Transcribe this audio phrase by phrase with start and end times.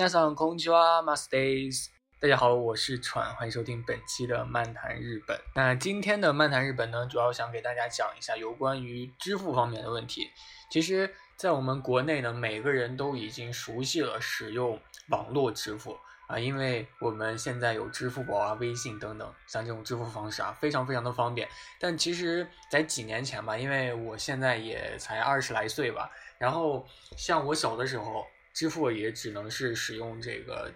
[0.00, 1.90] 皆さんこんにちは、マス days。
[2.18, 5.38] 大家好，我是川，欢迎收听本期的漫谈日本。
[5.54, 10.30] 那今天的漫谈日本呢，主要想给大家讲一下有关于支付方面的问题。
[10.70, 14.80] 其实，在我们国内呢，每个人都已经熟悉了使用
[15.10, 21.46] 网络支付啊，因为我们现在有支付宝啊、微信等等，像这种支付方式啊，非常非常的方便。
[21.78, 26.84] 但其实，在几年前吧，因为我现在也才二十来岁吧，然后
[27.16, 28.26] 像我小的时候。
[28.53, 30.71] 支付也只能是使用这个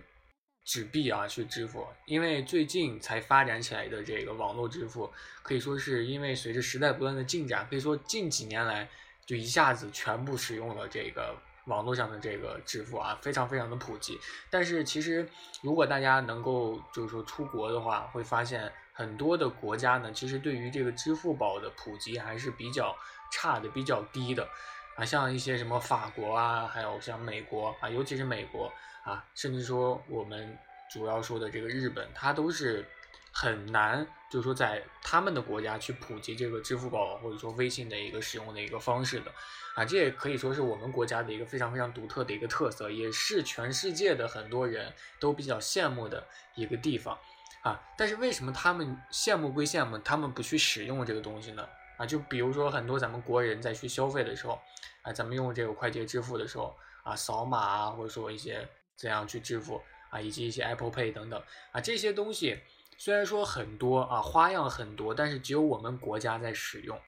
[0.65, 5.11] 纸币啊去支付，因为最近才发展起来的这个网络支付，
[5.43, 8.89] 可以说是因为随着时代不断的进展，可以说近几年来
[9.25, 14.19] 就一下子全部使用了这个网络上的这个支付啊，非常非常的普及。
[14.49, 15.27] 但是其实
[15.61, 22.95] 如果大家能够就是说出国的话，会发现很多的国家呢，其实对于这个支付宝的普及还是比较
[23.31, 24.47] 差的，比较低的。
[24.95, 28.71] 啊，像一些什么法国啊，还有像美国啊，尤其是美国
[29.03, 30.57] 啊，甚至说我们
[30.89, 32.85] 主要说的这个日本，它都是
[33.33, 39.31] 很难，就是说在他们的国家去普及这个支付宝或者说微信的一个使用的一个方式的，
[39.75, 47.19] 啊，这也可以说是我们国家的一个非常非常独特的一个特色，也是全世界的很多人都比较羡慕的一个地方，
[47.63, 51.67] 啊，但是为什么他们羡慕归羡慕，他们不去使用这个东西呢？
[51.97, 54.59] 啊，就比如说很多咱们国人在去消费的时候，
[55.01, 62.59] 啊，咱们用这个快捷支付的时候，啊，扫码啊，或者说一些怎样去支付啊，以及一些 Apple Pay 等等，啊，这些东西
[62.97, 66.99] 虽然说很多啊，花样很多，但是只有我们国家在使用，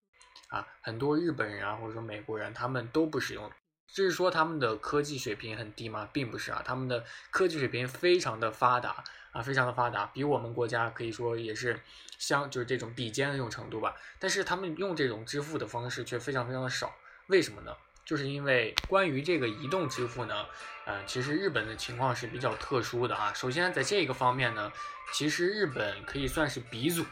[0.50, 3.51] 啊，很多日本人啊，或者说美国人他们都不使用，
[3.93, 6.09] 就是说他们的科技水平很低吗？
[6.11, 9.03] 并不是啊，他们的科技水平非常的发达。
[9.33, 11.79] 啊，非常的发达，比我们国家可以说也是
[12.17, 13.93] 相就是这种比肩的这种程度吧。
[14.17, 16.95] 但是他们用这种支付的方式却非常非常的少，
[17.27, 17.75] 为什么呢？
[18.03, 20.45] 就是因为关于这个移动支付呢，
[20.85, 23.31] 呃，其实日本的情况是比较特殊的啊。
[23.35, 24.71] 首先在这个方面呢，
[25.13, 27.05] 其实日本可以算是鼻祖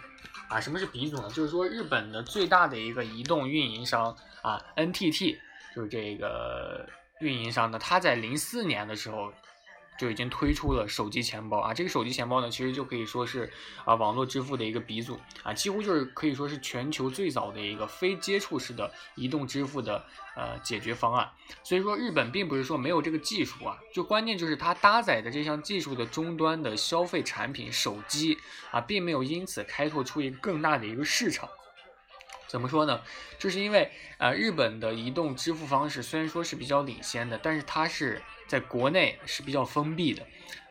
[0.49, 0.59] 啊。
[0.59, 1.29] 什么是鼻祖呢？
[1.29, 5.37] 就是说日本的最大的一个移动运营商啊，NTT，
[5.75, 6.87] 就是这个
[7.19, 9.33] 运营商呢，它在零四年的时候。
[9.97, 13.49] 就已经推出了手机钱包啊，这个手机钱包呢，其实就可以说是
[13.85, 20.03] 啊网络支付的一个鼻祖啊，几乎就是可以说是全球最早的一个非接触式的移动支付的
[20.35, 21.31] 呃解决方案。
[21.63, 28.37] 所以说日本并不是说没有这个技术啊，就关键就是它搭载的这项技术的终端的消费产品手机
[28.71, 31.47] 啊，并没有因此开拓出一个更大的一个市场。
[32.55, 33.01] 怎么说呢？
[33.37, 38.21] 就是因为呃日本的移动支付方式虽然说是比较领先的，但是它是。
[38.47, 40.23] 在国内是比较封闭的，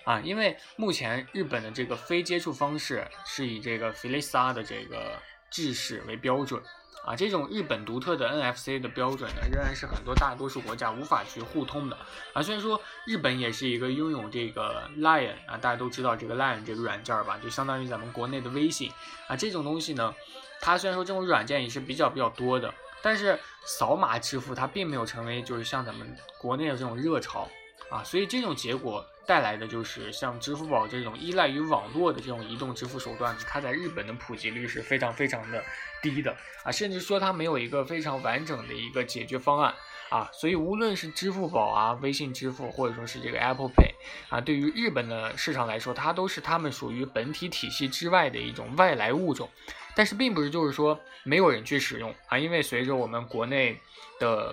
[0.05, 6.63] 啊，因为目前日本的这个非接触方式是以这个 Felisa 的这个制式为标准，
[7.05, 11.97] 啊，这种日本独特的 NFC 的标准呢，仍然是很多大多数国家无法去互通的，
[12.33, 18.91] 啊，虽然说日本也是一个拥有这个 Lion 啊，大家都知道这个 Lion 这个软件吧，就相当于咱们国内的微信，
[19.29, 20.15] 啊，这种东西呢，
[20.61, 22.73] 它虽然说这种软件也是比较比较多的，
[23.03, 27.49] 但是扫码支付它并没有成为就是像咱们国内的这种热潮。
[27.95, 35.63] 啊，所以这种结果带来的就是像支付宝这种依赖于网络的这种移动支付手段，它在日本的普及率是非常非常的
[36.03, 39.73] 低的啊，甚至说它没有一个非常完整的一个解决方案
[40.09, 43.93] 啊，所以无论是支付宝啊、微信支付，或者说是这个 Apple Pay
[44.29, 49.49] 啊，对于日本的市场来说，它都是他们属于本体体系之外的一种外来物种，
[49.95, 53.79] 但是并不是就是说没有人去使用啊，因为随着我们国内
[54.19, 54.53] 的。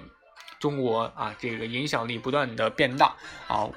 [0.62, 3.14] 中国啊，这个影响力不断的变大
[3.50, 3.68] 啊，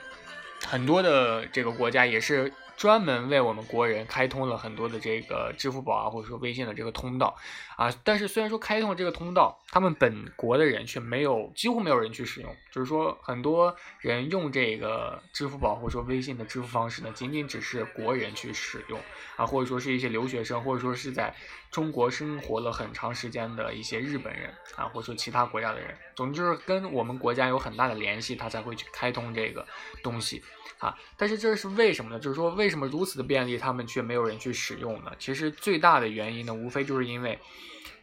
[0.65, 2.53] 很多的这个国家也是。
[2.77, 7.37] 专门为我们国人开通了很多的这个支付宝啊，或者说微信的这个通道
[7.77, 7.89] 啊。
[8.03, 12.57] 但是虽然说开通了这个通道，他们本国的人却没有，几乎没有人去使用。
[12.73, 18.99] 就是说，很多人用这个支付宝或者说微信的支付方式呢，仅仅只是国人去使用
[19.37, 21.35] 啊，或者说是一些留学生，或者说是在
[21.71, 29.65] 中国生活了很长时间的一些日本人啊，或者说其他国家的人，总之就是跟我们国家有很大的联系，他才会去开通这个
[30.03, 30.43] 东西。
[30.79, 32.19] 啊，但是这是为什么呢？
[32.19, 35.13] 就是说，为为什么如此的便利，他们却没有人去使用呢？
[35.19, 37.39] 其实最大的原因呢，无非就是因为，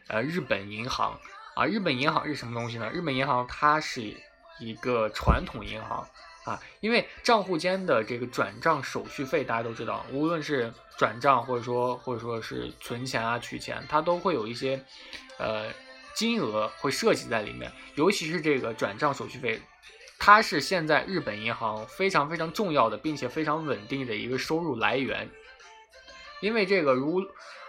[0.06, 1.18] 呃，日本银行
[1.56, 2.88] 啊，日本银行是什么东西呢？
[2.90, 4.14] 日本银行它是
[4.60, 6.06] 一个传统银行
[6.44, 14.80] 啊，因为账户间的这个转账手续费，大家都知道，无论是转账或者说或者说是存钱啊、取钱，它都会有一些，
[15.38, 15.72] 呃，
[16.14, 19.60] 金额会涉及在里面，尤其是这个转账手续费。
[20.24, 25.28] 它是现在日本银行非常非常重要的，并且非常稳定的一个收入来源。
[26.40, 27.20] 因为这个，如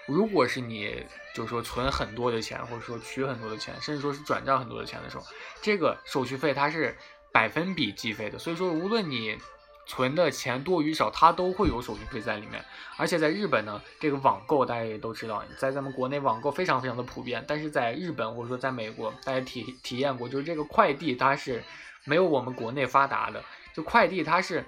[0.05, 1.03] 如果是你
[1.33, 5.23] 就是说存很多的钱，或者说取很多的钱，甚至说是转账很多的钱的时候，
[5.63, 6.95] 这个手续费它是
[7.31, 8.37] 百分比计费的。
[8.37, 9.35] 所以说，无论你
[9.85, 12.63] 存的钱多与少，它都会有手续费在里面。
[12.97, 21.63] 而且在日本呢，这个网购大家也都知道，在咱们国内网购非常非常的普遍，但是在日本或者说在美国，大家体体验过，就是这个快递它是
[22.03, 23.43] 没有我们国内发达的，
[23.73, 24.63] 就快递它是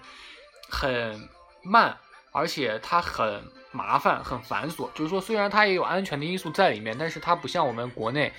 [0.70, 1.30] 很
[1.62, 1.98] 慢，
[2.32, 3.44] 而且它很
[3.76, 4.90] 麻烦、很繁琐。
[4.94, 8.32] 就是说，虽然它也有安全的因素在里面，但是它不像我们国内。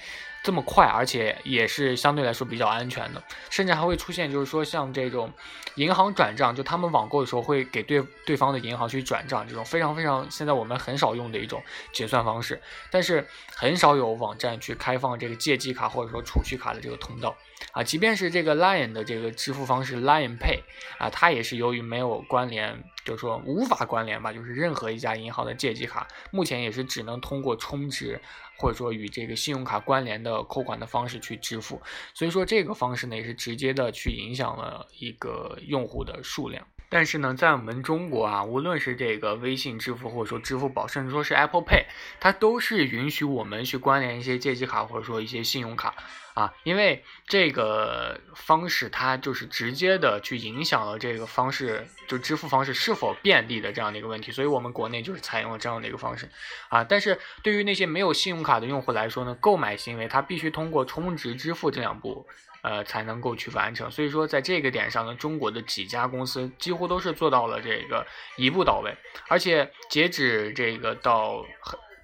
[0.42, 5.32] 这么快，而且也是相对来说比较安全的，甚至还会出现，就是说像这种
[5.74, 11.60] 银行转账，就他们网购的时候会给对对方的银行去转账，这种非常非常现在我们很少用的一种
[11.92, 12.62] 结算方式，
[12.92, 17.34] 但是很少有网站去开放这个借记卡或者说储蓄卡的这个通道
[17.72, 20.60] 啊，即便是这个 Lion 的这个支付方式 Lion Pay
[20.98, 28.18] 啊，它也是由于没有关联，就是说无法关联吧，就是任何一家银银行的借记卡，目前也是只能通过充值。
[28.58, 31.82] 或者说与这个信用卡关联的扣款的方式去支付，
[32.14, 36.66] 所以说这个方式呢也是直接的去影响了一个用户的数量。
[36.88, 41.84] 但是呢，在我们中国啊，无论是这个微信支付，或者说支付宝，甚至说是 Apple Pay，
[42.20, 45.94] 它都是允许我们去关联一些借记卡或者说一些信用卡
[46.34, 56.30] 啊，因为这个方式它就是直接的去影响了这个方式就支付方式是否便利的这样的一个问题，所以我们国内就是采用了这样的一个方式
[56.68, 56.84] 啊。
[56.84, 62.26] 但是对于那些没有信用卡的用户来说呢，购买行为它必须通过充值支付这两步。
[62.66, 63.88] 呃，才能够去完成。
[63.92, 68.04] 所以说，在这个点上呢，中国的几家公司几乎都是做到了这个
[68.36, 68.92] 一步到位。
[69.28, 71.46] 而且截止这个到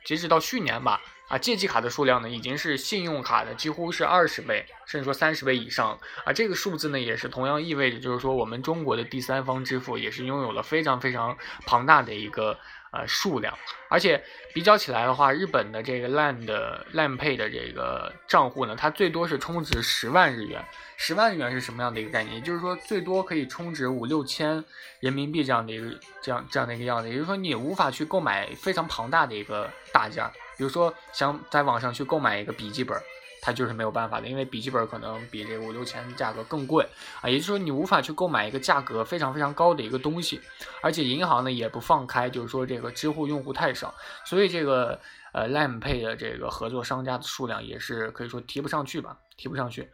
[0.05, 5.99] 截止到去年吧，啊，借记卡的数量呢，已经是信用卡的几乎是二十倍，甚至说三十倍以上。
[6.25, 11.37] 啊，这个数字呢，也是同样意味着，就是说我们中国的第三方支付也是拥有了非常非常
[11.67, 12.57] 庞大的一个。
[12.93, 13.57] 呃，数量，
[13.89, 14.23] 而且
[14.53, 20.63] 比较起来的话，日本的这个 LAN 的 land pay 的这个账户呢，它最多是充值十万日元。
[20.99, 22.37] 十万日元是什么样的一个概念？
[22.37, 24.63] 也就是说，最多可以充值五六千
[25.01, 27.09] 人民币这样的一个这样这样的一个样子。
[27.09, 30.23] 也就是说，你无法去购买非常庞大的一个大件，
[30.59, 33.01] 比如说想在网上去购买一个笔记本。
[33.43, 36.89] 它就是没有办法的，因为笔记本可能比这五六千价格更贵
[37.21, 40.41] 啊，也就是说你无法去购买一个价格非常非常高的一个东西，
[40.81, 43.93] 而且银行呢也不放开，就是说这个支付用户太少，
[44.25, 44.99] 所以这个
[45.33, 49.91] 呃 Line Pay 的这个合作商家的数量也是可以说提不上去吧，提不上去。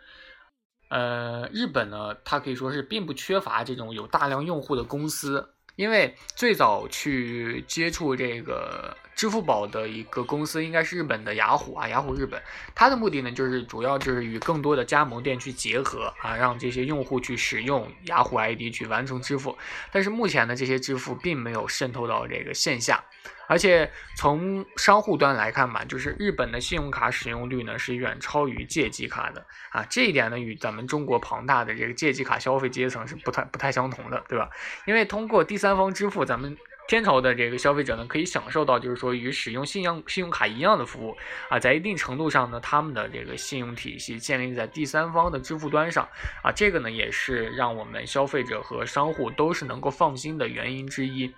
[0.91, 5.55] 呃，日本呢，它可以说是并不缺乏这种有大量用户的公司。
[5.77, 12.41] 因为最早去接触这个支付宝的一个公司，应该是日本的雅虎啊，雅虎日本，
[12.73, 19.59] 它的目的呢，就是主要就是与更多的加盟店去结合啊，让这些用户去使用雅虎 ID 去完成支付。
[19.91, 23.03] 但是目前呢，这些支付并没有渗透到这个线下。
[23.49, 34.49] 而且从商户端来看吧，就是日本的信用卡使用率呢是远超于借记卡的啊，这一点呢与咱们中国庞大的这个借记卡消费阶层是不太不太相同的，对吧？
[34.87, 36.57] 因为通过第三方支付，咱们
[36.89, 41.15] 天朝的这个消费者呢可以享受到就是说与使用信用信用卡一样的服务
[41.51, 46.09] 啊，在一定程度上呢，他们的这个信用体系建立在第三方的支付端上
[46.43, 51.33] 啊，这个呢也是让我们消费者和商户都是能够放心的原因之一。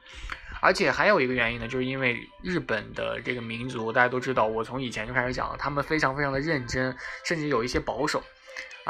[0.63, 8.23] 而且还有一个原因呢，就是因为日本的这个民族，大家都知道，我从以前就开始讲了，他们非常非常的认真，甚至有一些保守。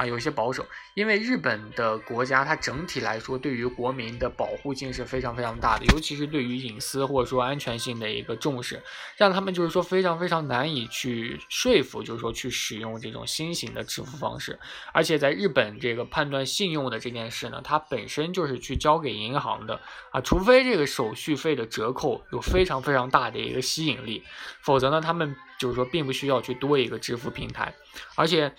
[0.01, 0.65] 啊，有一些保守，
[0.95, 8.83] 因为日本的国家它整体来说对于国民的保护性是非常非常大的，尤其是对于隐私或者说安全性的一个重视，
[9.19, 14.59] 让他们就是说非常非常难以去说服，就是说去使用这种新型的支付方式。
[14.95, 24.25] 而且在日本这个判断信用的这件事呢，它本身就是去交给银行的啊，除非这个手续费的折扣有非常非常大的一个吸引力，
[24.63, 27.75] 否则呢，他们就是说并不需要去多一个支付平台，
[28.17, 28.55] 而且。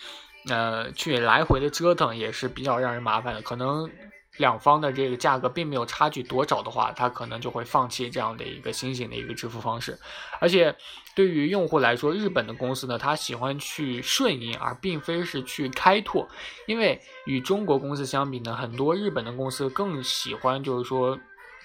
[0.50, 3.41] 呃，去来回的折腾也是比较让人麻烦的。
[3.41, 3.89] 可能
[4.38, 10.00] 两方的这个价格并没有差距多少的话，他可能就会放弃这样的一个新型的一个支付方式。
[10.39, 10.75] 而且
[11.15, 16.27] 对于用户来说，日本的公司呢，他喜欢去顺应，而并非是去开拓。
[16.65, 21.19] 因为与中国公司相比呢，很多日本的公司更喜欢就是说。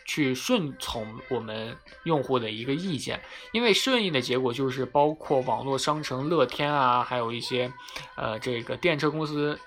[0.07, 3.21] 去顺从我们用户的一个意见，
[3.53, 7.73] 因为顺应的结果就是包括网络商城乐天啊，还有一些
[8.15, 9.59] 呃这个电车公司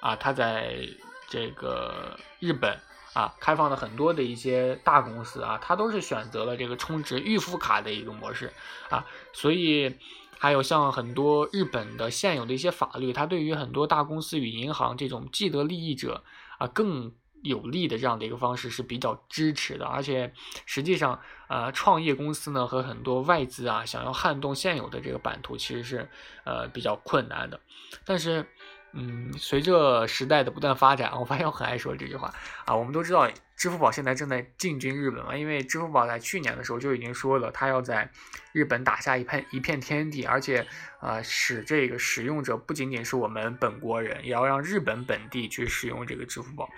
[0.00, 0.86] 啊，它在
[1.28, 2.78] 这个日本
[3.14, 8.52] 啊开放了很多的一些大公司啊，它都是选择了这个充值预付卡的一个模式
[8.90, 9.96] 啊，所以
[10.38, 16.22] 还有像很多日本的现有的一些法律，它对于很多大公司与银行这种既得利益者
[16.58, 17.12] 啊更。
[17.42, 20.32] 有利的这样的一个方式是比较支持的，而且
[20.66, 26.08] 实际上，呃，创业公司呢和很多外资啊想要撼动现有的这个版图，其实是
[26.44, 27.60] 呃比较困难的。
[28.04, 28.46] 但是，
[28.92, 32.74] 嗯，随着时代的不断发展，我发现我很爱说这句话啊。
[32.74, 38.10] 我们都知道，支付宝现在正在进军日本嘛，因为支付宝在去年的时候就已经说了，它要在
[38.52, 40.66] 日本打下一片一片天地，而且
[40.98, 46.68] 啊，使这个使用者不仅仅是我们本国人，也要让日本本地去使用这个支付宝。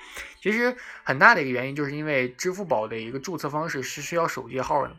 [0.43, 4.95] 其实很大的一个原因，就是因为支付宝的一个注册方式是需要手机号的，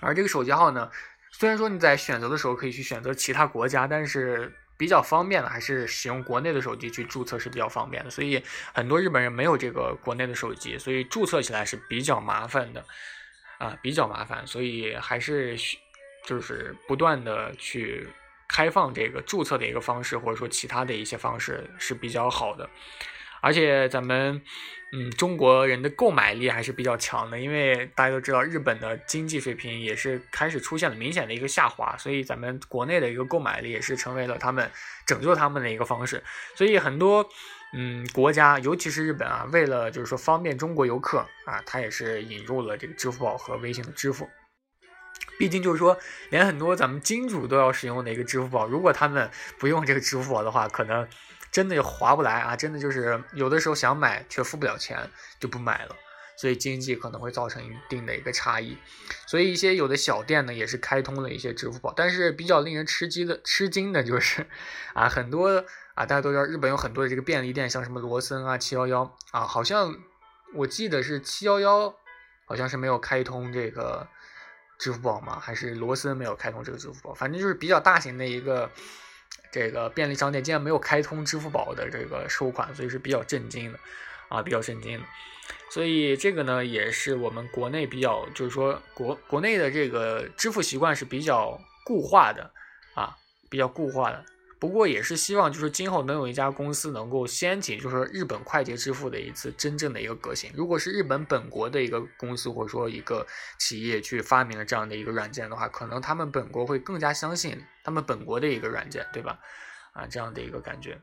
[0.00, 0.90] 而这个手机号呢，
[1.30, 4.52] 虽然说你在选择的时候可以去选择其他国家，但是。
[4.76, 8.42] 比较方便的还是使用国内的手机去注册是比较方便的，所以
[8.74, 12.84] 很多日本人没有这个国内的手机，所以注册起来是比较麻烦的，
[13.58, 15.56] 啊，比较麻烦，所以还是
[16.26, 18.06] 就是不断的去
[18.48, 22.68] 开放这个注册的一个方式，或者说其他的一些方式是比较好的，
[23.46, 24.42] 而且咱们。
[24.92, 34.70] 嗯，中国人的购买力还是比较强的，因为大家都知道，日本的经济水平也是开始出现了明显的一个下滑，所以咱们国内的一个购买力也是成为了他们
[35.04, 36.22] 拯救他们的一个方式。
[36.54, 37.28] 所以很多
[37.74, 44.26] 嗯国家，尤其是日本啊，为了就是说方便中国游客啊，它也是引入了这个支付宝和微信的支付。
[45.36, 45.98] 毕竟就是说，
[46.30, 51.06] 连很多咱们金主都要使用的一个支付宝，如果他们不用这个支付宝的话，可能。
[51.56, 52.54] 真的就划不来啊！
[52.54, 55.08] 真的就是有的时候想买却付不了钱，
[55.40, 55.96] 就不买了。
[56.36, 58.76] 所以经济可能会造成一定的一个差异。
[59.26, 61.94] 所以一些有的小店呢，也是开通了一些支付宝。
[61.96, 64.46] 但是比较令人吃惊的吃惊的就是，
[64.92, 69.96] 啊，很多啊，大家都知道日本有很多的这个便利店，像什么罗森啊、七幺幺啊，好像
[70.52, 71.94] 我记得是七幺幺，
[72.44, 74.06] 好像是没有开通这个
[74.78, 75.40] 支付宝吗？
[75.40, 77.14] 还是罗森没有开通这个支付宝？
[77.14, 78.70] 反正就是比较大型的一个。
[79.56, 83.78] 这个便利商店竟然没有开通支付宝的这个收款，所以是比较震惊的，
[84.28, 85.06] 啊，比较震惊的。
[85.70, 92.50] 所以这个呢，也是我们国内比较，就是说国国内的这个支付习惯是比较固化的，
[92.94, 93.16] 啊，
[93.48, 94.22] 比较固化的。
[94.58, 100.50] 不过也是希望，就是今后能有一家公司能够掀起，就是日本快捷支付的一次真正的一个革新。
[100.54, 103.26] 如果是日本本国的一个公司或者说一个
[103.58, 109.38] 企业去发明了这样的一个软件的话，可能他们本国会更加相信他们本国的一个软件，对吧？
[109.92, 111.00] 啊，这样的一个感觉。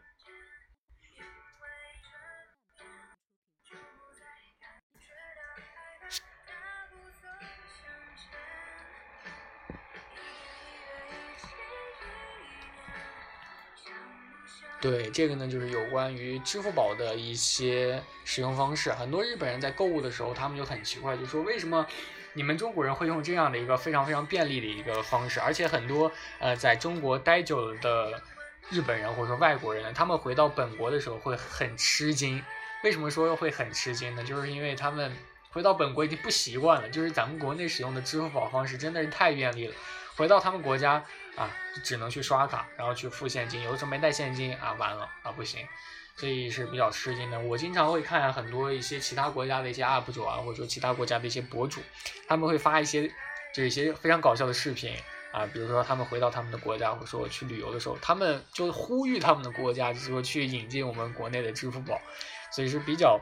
[14.84, 18.92] 对，这个呢就是有关于支付宝的一些使用方式。
[18.92, 21.88] 很多日本人在购物的时候，他们就很奇怪，就说为什么
[22.34, 25.40] 你们中国人会用这样的一个非常非常便利的一个方式？
[25.40, 28.22] 而且很多呃在中国待久了的
[28.70, 32.44] 日本人或者说外国人，他们回到本国的时候会很吃惊。
[32.84, 34.24] 为什么说会很吃惊呢？
[34.26, 35.10] 就是因为他们
[35.52, 39.74] 回到本国已经不习惯了，就是咱们国内使用的支付宝方式真的是太便利了。
[40.16, 41.04] 回到他们国家
[41.36, 41.50] 啊，
[41.84, 45.68] 只能去刷卡，然后去付现金，有的时候没带现金啊，完了啊，不行，
[46.16, 47.40] 所以是比较吃惊的。
[47.40, 51.82] 我经常会看很多一些其他国家的一些 UP 主啊，或者说其他国家的一些博主，
[52.28, 53.08] 他们会发一些
[53.54, 54.96] 就是一些非常搞笑的视频
[55.32, 62.00] 啊，比如说他们回到他们的国家，或者说去旅游的时候，他们就呼吁他们的国家，就是说去引进我们国内的支付宝，
[62.52, 63.20] 所以是比较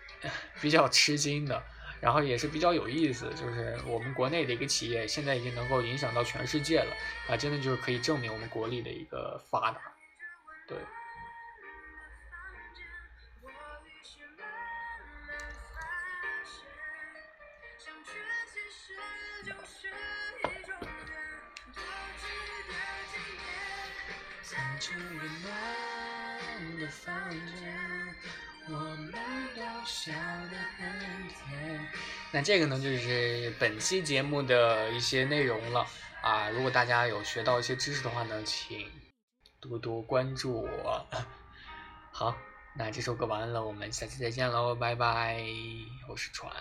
[0.60, 1.62] 比较吃惊的。
[2.04, 6.94] 然后也是比较有意思，就是我们国内的一个企业，现在已经能够影响到全世界了
[7.30, 7.34] 啊！
[7.34, 9.80] 真的就是可以证明我们国力的一个发达，
[10.68, 10.76] 对。
[32.34, 35.86] 那这个呢，就是本期节目的一些内容了
[36.20, 36.50] 啊！
[36.50, 38.90] 如果大家有学到一些知识的话呢，请
[39.60, 41.06] 多多关注我。
[42.10, 42.36] 好，
[42.76, 45.44] 那这首歌完了，我们下期再见喽，拜拜！
[46.08, 46.52] 我是船。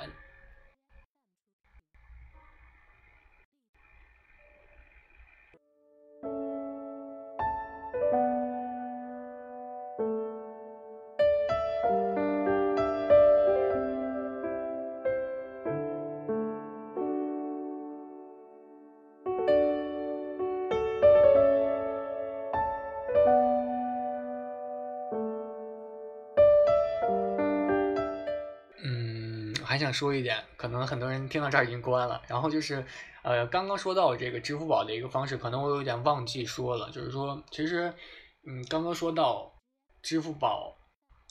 [29.74, 32.22] 还想说一点，可能很多人听到这儿已经关了。
[32.28, 32.86] 然后就是，
[33.24, 37.92] 呃，刚刚说到这个支付宝的一个方式，可能我有点忘记说了，就是说，其实，
[38.46, 39.52] 嗯，刚刚说到
[40.04, 40.78] 支付宝，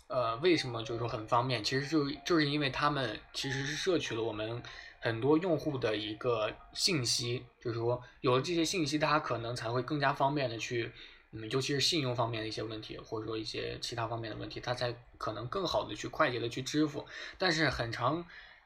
[0.09, 1.63] 呃，为什么就是说很方便？
[1.63, 4.61] 其实就就是因为他们其实是摄取了我们
[5.01, 10.91] 很多用户的一个信息，就是说有了这些信息，大家可能才会更加方便的去，
[11.33, 17.07] 嗯，尤其是信用方面的一些问题，或者说一些其他方面的问题，它才可能更好的去快捷的去支付。
[17.39, 18.25] 但是很长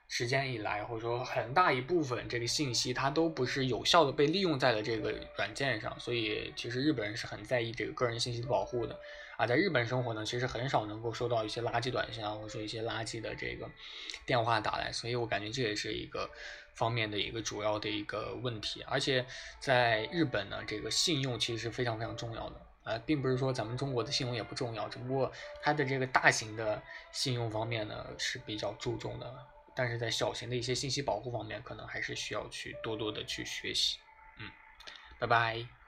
[0.09, 5.99] 时间以来，或者说很大一部分这个信息，它都不是有效的被利用在了这个软件上。
[5.99, 8.99] 所以其实日本人是很在意这个个人信息的保护的。
[9.37, 13.71] 啊，在日本生活呢，其实很少能够收到一些垃圾短信啊，或者说一些垃圾的这个
[14.25, 16.31] 电话打来，所以我感觉这也是一个
[16.77, 18.81] 方面的一个主要的一个问题。
[18.87, 19.27] 而且
[19.59, 26.81] 在日本呢，这个信用其实是非常非常重要的啊，并不是说咱们中国的信用也不重要，只不过它的这个大型的
[27.11, 33.99] 信用方面呢是比较注重的，但是在小型的一些信息保护方面，可能还是需要去多多的去学习。
[34.39, 34.49] 嗯，
[35.19, 35.86] 拜拜。